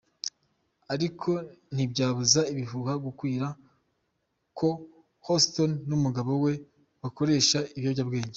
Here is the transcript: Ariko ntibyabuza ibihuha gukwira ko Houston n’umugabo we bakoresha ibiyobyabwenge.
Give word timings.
Ariko 0.93 1.29
ntibyabuza 1.73 2.41
ibihuha 2.51 2.93
gukwira 3.05 3.47
ko 4.57 4.67
Houston 5.25 5.71
n’umugabo 5.89 6.31
we 6.43 6.53
bakoresha 7.01 7.57
ibiyobyabwenge. 7.77 8.29